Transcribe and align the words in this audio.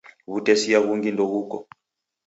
W'utesia 0.29 0.77
ghungi 0.83 1.09
ndeghuko. 1.13 1.57